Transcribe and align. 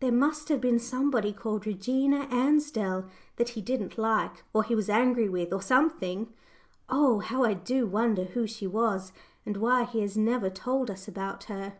There 0.00 0.10
must 0.10 0.48
have 0.48 0.60
been 0.60 0.80
somebody 0.80 1.32
called 1.32 1.64
'Regina 1.64 2.26
Ansdell' 2.32 3.04
that 3.36 3.50
he 3.50 3.62
didn't 3.62 3.96
like, 3.96 4.42
or 4.52 4.64
he 4.64 4.74
was 4.74 4.90
angry 4.90 5.28
with, 5.28 5.52
or 5.52 5.62
something. 5.62 6.32
Oh! 6.88 7.20
how 7.20 7.44
I 7.44 7.54
do 7.54 7.86
wonder 7.86 8.24
who 8.24 8.44
she 8.48 8.66
was, 8.66 9.12
and 9.46 9.58
why 9.58 9.84
he 9.84 10.00
has 10.00 10.16
never 10.16 10.50
told 10.50 10.90
us 10.90 11.06
about 11.06 11.44
her?" 11.44 11.74